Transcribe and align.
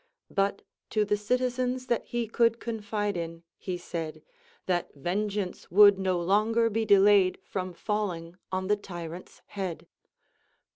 But 0.31 0.63
to 0.89 1.05
the 1.05 1.15
citizens 1.15 1.85
that 1.85 2.05
he 2.05 2.27
could 2.27 2.59
confide 2.59 3.15
in 3.15 3.43
he 3.59 3.77
said, 3.77 4.23
that 4.65 4.91
vengeance 4.95 5.67
Avould 5.67 5.99
no 5.99 6.19
longer 6.19 6.71
be 6.71 6.85
delayed 6.85 7.37
from 7.43 7.71
falling 7.71 8.35
on 8.51 8.65
the 8.65 8.77
tyrant's 8.77 9.43
head. 9.45 9.85